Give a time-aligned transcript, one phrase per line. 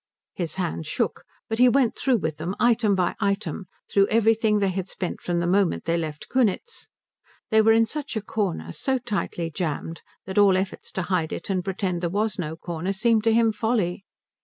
[0.33, 4.69] His hands shook, but he went through with it item by item, through everything they
[4.71, 6.87] had spent from the moment they left Kunitz.
[7.51, 11.51] They were in such a corner, so tightly jammed, that all efforts to hide it
[11.51, 14.03] and pretend there was no corner seemed to him folly.